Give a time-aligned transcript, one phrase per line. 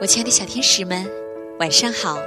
[0.00, 1.04] 我亲爱的小天使们，
[1.58, 2.20] 晚上好！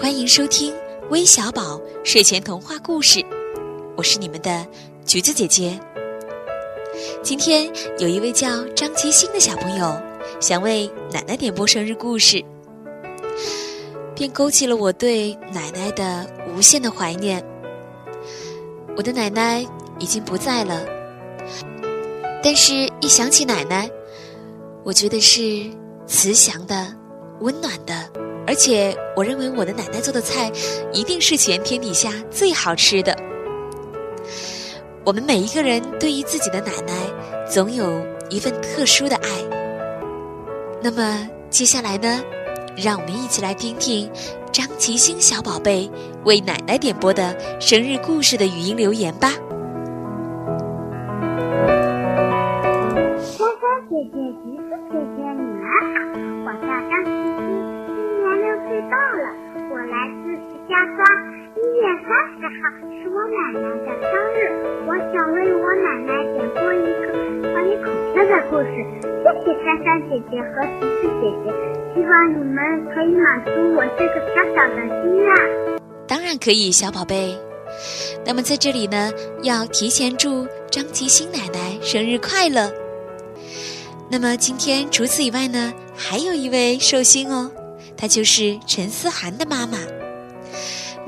[0.00, 0.74] 欢迎收听
[1.10, 3.22] 微小宝睡前童话故事，
[3.94, 4.66] 我是你们的
[5.04, 5.78] 橘子姐姐。
[7.22, 9.94] 今天有一位叫张吉星的小朋友
[10.40, 12.42] 想为奶奶点播生日故事，
[14.14, 17.44] 便勾起了我对奶奶的无限的怀念。
[18.96, 19.62] 我的奶奶
[19.98, 20.86] 已经不在了，
[22.42, 23.90] 但是一想起奶奶，
[24.84, 25.70] 我觉得是。
[26.08, 26.86] 慈祥的、
[27.40, 27.94] 温暖的，
[28.46, 30.50] 而且我认为我的奶奶做的菜
[30.90, 33.14] 一定是全天底下最好吃的。
[35.04, 36.94] 我们每一个人对于自己的奶奶，
[37.46, 39.28] 总有一份特殊的爱。
[40.82, 42.22] 那么接下来呢，
[42.74, 44.10] 让我们一起来听听
[44.50, 45.90] 张吉星小宝贝
[46.24, 49.34] 为奶奶点播的生日故事的语音留言吧。
[60.96, 61.04] 三
[61.54, 62.60] 一月三十号
[62.96, 64.38] 是我奶奶的生日，
[64.86, 67.12] 我想为我奶奶点播一个
[67.52, 68.72] 关于孔雀的故事。
[69.22, 71.46] 谢谢珊珊姐姐和琪琪姐姐，
[71.94, 72.56] 希望你们
[72.94, 75.28] 可以满足我这个小小的心愿。
[76.06, 77.36] 当然可以，小宝贝。
[78.24, 82.72] 那么在这里呢，要提前祝张吉星奶奶生日快乐。
[84.10, 87.50] 那么今天除此以外呢，还有一位寿星哦，
[87.94, 89.76] 她就是陈思涵的妈妈。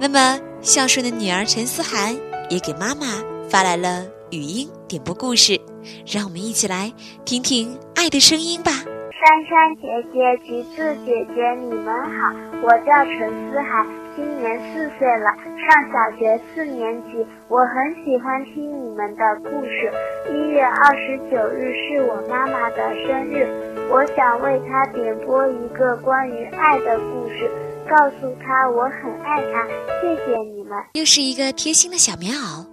[0.00, 2.16] 那么孝顺的女儿陈思涵。
[2.50, 5.56] 也给妈妈发来了语音点播故事，
[6.04, 6.92] 让我们一起来
[7.24, 8.72] 听听爱的声音吧。
[8.72, 12.34] 珊珊姐姐、橘子姐姐，你们好，
[12.64, 15.30] 我叫陈思涵，今年四岁了，
[15.62, 17.24] 上小学四年级。
[17.46, 19.92] 我很喜欢听你们的故事。
[20.26, 23.46] 一月二十九日是我妈妈的生日，
[23.92, 27.50] 我想为他点播一个关于爱的故事。
[27.88, 29.66] 告诉他我很爱他，
[30.00, 30.78] 谢谢你们。
[30.92, 32.64] 又是一个贴心的小棉袄。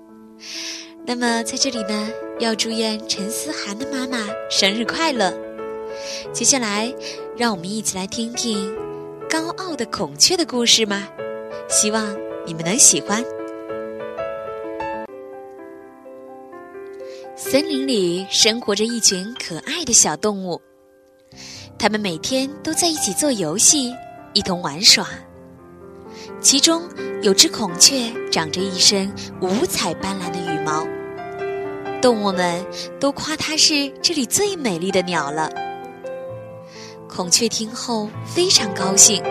[1.07, 2.07] 那么在这里呢，
[2.38, 5.33] 要祝愿陈思涵的妈妈生日快乐。
[6.31, 6.94] 接下来，
[7.35, 8.72] 让我们一起来听听
[9.28, 11.07] 高傲的孔雀的故事吗？
[11.67, 13.23] 希望你们能喜欢。
[17.35, 20.61] 森林里生活着一群可爱的小动物，
[21.79, 23.93] 它们每天都在一起做游戏。
[24.33, 25.07] 一同玩耍，
[26.39, 26.83] 其中
[27.23, 29.11] 有只孔雀，长着一身
[29.41, 30.85] 五彩斑斓的羽毛，
[31.99, 32.63] 动物们
[32.99, 35.49] 都夸它是这里最美丽的鸟了。
[37.09, 39.23] 孔雀听后非常高兴，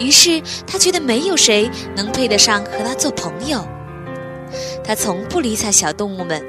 [0.00, 3.64] 于是它觉得没有谁能配得上和它做朋友。
[4.82, 6.44] 它从不理睬小动物们，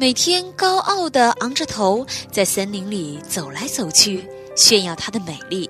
[0.00, 4.26] 每天高傲地昂着头在森林里走来走去。
[4.56, 5.68] 炫耀它的美丽。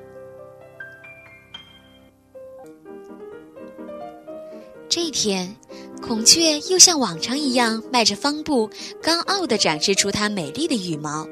[4.88, 5.52] 这一天，
[6.00, 8.70] 孔雀又像往常一样迈着方步，
[9.02, 11.26] 高傲地展示出它美丽的羽毛。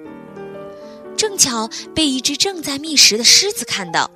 [1.17, 4.11] 正巧被一只正在觅食的狮子看到。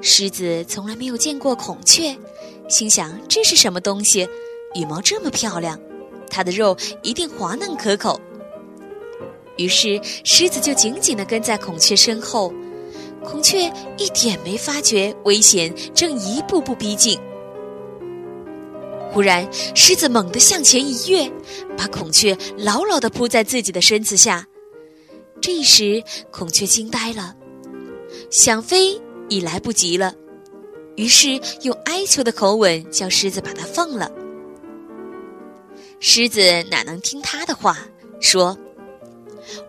[0.00, 2.16] 狮子从来没有见过孔雀，
[2.70, 4.26] 心想这是什么东西？
[4.74, 5.78] 羽毛这么漂亮，
[6.36, 8.20] 它的肉一定滑嫩可口。
[9.56, 12.52] 于是，狮子就紧紧地跟在孔雀身后，
[13.24, 17.18] 孔雀一点没发觉危险正一步步逼近。
[19.10, 21.32] 忽然，狮子猛地向前一跃，
[21.74, 24.46] 把孔雀牢牢地扑在自己的身子下。
[25.40, 27.34] 这时，孔雀惊呆了，
[28.30, 30.12] 想飞已来不及了，
[30.96, 34.12] 于是用哀求的口吻叫狮子把它放了。
[36.00, 36.40] 狮子
[36.70, 37.78] 哪能听他的话，
[38.20, 38.56] 说。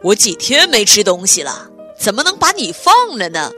[0.02, 3.52] 我几天没吃东西了，怎么能把你放了呢？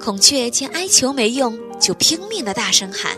[0.00, 3.16] 孔雀见哀求没用，就拼命的大声喊：“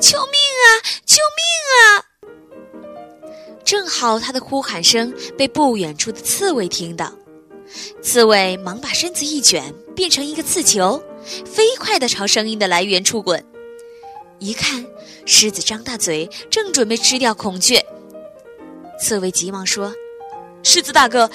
[0.00, 0.66] 救命啊！
[1.04, 1.44] 救命
[1.74, 2.04] 啊！”
[3.62, 7.12] 正好他的呼喊声被不远处的刺猬听到，
[8.02, 11.02] 刺猬忙把身子一卷，变成一个刺球，
[11.44, 13.44] 飞快的朝声音的来源处滚。
[14.38, 14.84] 一看，
[15.30, 17.84] 狮子张大嘴，正准备吃掉孔雀，
[18.98, 19.92] 刺猬急忙说。
[20.62, 21.30] 狮子大哥，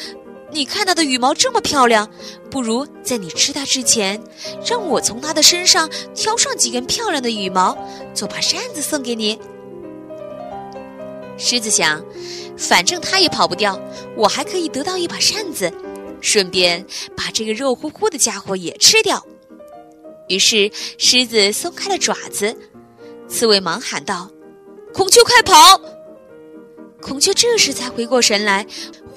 [0.51, 2.09] 你看它的羽毛这么漂亮，
[2.49, 4.19] 不如在你吃它之前，
[4.65, 7.77] 让我从它的身上挑上几根漂亮的羽毛，
[8.15, 9.39] 做把扇子送给你。
[11.37, 12.03] 狮子想，
[12.57, 13.79] 反正它也跑不掉，
[14.17, 15.71] 我还可以得到一把扇子，
[16.19, 16.83] 顺便
[17.15, 19.23] 把这个肉乎乎的家伙也吃掉。
[20.29, 22.57] 于是，狮子松开了爪子，
[23.33, 24.29] 刺猬忙喊道
[24.93, 25.81] ：“孔雀，快跑！”
[27.01, 28.67] 孔雀这时才回过神来，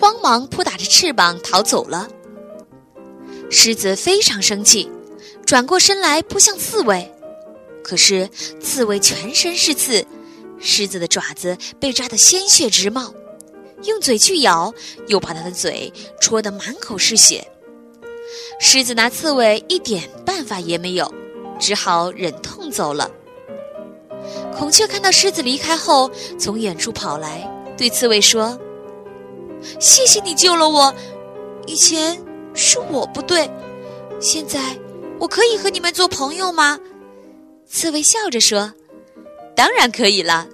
[0.00, 2.08] 慌忙扑打着翅膀逃走了。
[3.50, 4.90] 狮子非常生气，
[5.44, 7.12] 转过身来扑向刺猬，
[7.84, 8.26] 可是
[8.58, 10.06] 刺猬全身是刺，
[10.58, 13.12] 狮子的爪子被扎得鲜血直冒，
[13.82, 14.72] 用嘴去咬，
[15.08, 15.92] 又把它的嘴
[16.22, 17.46] 戳得满口是血。
[18.58, 21.14] 狮子拿刺猬一点办法也没有，
[21.60, 23.10] 只好忍痛走了。
[24.58, 28.58] 孔雀看到狮子离开后，从远处跑来，对刺猬说
[29.78, 30.92] ：“谢谢你救了我，
[31.66, 32.18] 以前
[32.54, 33.50] 是我不对，
[34.18, 34.60] 现在
[35.18, 36.78] 我可以和你们做朋友吗？”
[37.68, 38.72] 刺猬笑着说
[39.54, 40.46] ：“当然可以了。”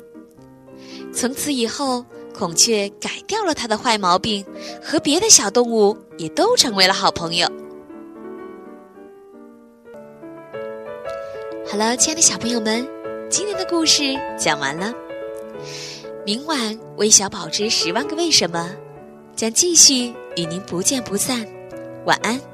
[1.14, 2.04] 从此以后，
[2.36, 4.44] 孔雀改掉了它的坏毛病，
[4.82, 7.46] 和别的小动物也都成为了好朋友。
[11.66, 12.86] 好了，亲爱的小朋友们，
[13.32, 14.92] 今天的故事讲完了。
[16.26, 16.58] 明晚
[16.98, 18.70] 《微小宝之十万个为什么》
[19.34, 21.42] 将继续与您不见不散。
[22.04, 22.51] 晚安。